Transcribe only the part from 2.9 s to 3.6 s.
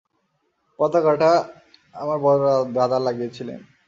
লাগিয়েছিলেন।